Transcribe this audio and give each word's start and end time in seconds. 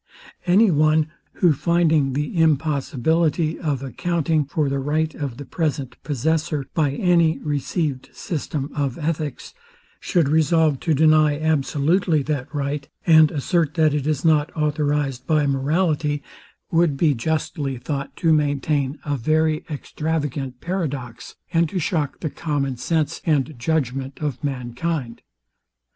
Any 0.47 0.71
one, 0.71 1.11
who 1.33 1.53
finding 1.53 2.13
the 2.13 2.35
impossibility 2.41 3.59
of 3.59 3.83
accounting 3.83 4.45
for 4.45 4.67
the 4.67 4.79
right 4.79 5.13
of 5.13 5.37
the 5.37 5.45
present 5.45 5.95
possessor, 6.01 6.65
by 6.73 6.93
any 6.93 7.37
received 7.37 8.09
system 8.11 8.71
of 8.73 8.97
ethics, 8.97 9.53
should 9.99 10.27
resolve 10.27 10.79
to 10.79 10.95
deny 10.95 11.39
absolutely 11.39 12.23
that 12.23 12.51
right, 12.51 12.89
and 13.05 13.29
assert, 13.31 13.75
that 13.75 13.93
it 13.93 14.07
is 14.07 14.25
not 14.25 14.51
authorized 14.57 15.27
by 15.27 15.45
morality, 15.45 16.23
would 16.71 16.97
be 16.97 17.13
justly 17.13 17.77
thought 17.77 18.15
to 18.15 18.33
maintain 18.33 18.97
a 19.05 19.15
very 19.17 19.63
extravagant 19.69 20.59
paradox, 20.61 21.35
and 21.53 21.69
to 21.69 21.77
shock 21.77 22.21
the 22.21 22.29
common 22.31 22.75
sense 22.75 23.21
and 23.23 23.53
judgment 23.59 24.17
of 24.19 24.43
mankind. 24.43 25.21